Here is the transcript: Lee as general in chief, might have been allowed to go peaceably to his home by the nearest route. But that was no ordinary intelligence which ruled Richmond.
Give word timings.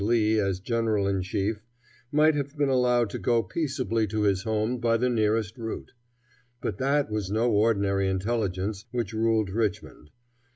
Lee 0.03 0.39
as 0.39 0.59
general 0.59 1.07
in 1.07 1.21
chief, 1.21 1.61
might 2.11 2.33
have 2.33 2.57
been 2.57 2.69
allowed 2.69 3.11
to 3.11 3.19
go 3.19 3.43
peaceably 3.43 4.07
to 4.07 4.23
his 4.23 4.41
home 4.41 4.79
by 4.79 4.97
the 4.97 5.09
nearest 5.11 5.59
route. 5.59 5.91
But 6.59 6.79
that 6.79 7.11
was 7.11 7.29
no 7.29 7.51
ordinary 7.51 8.09
intelligence 8.09 8.85
which 8.89 9.13
ruled 9.13 9.51
Richmond. 9.51 10.09